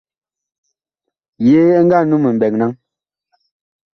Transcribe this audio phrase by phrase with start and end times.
[1.47, 2.71] Yee ɛ nga num mɓɛɛŋ naŋ?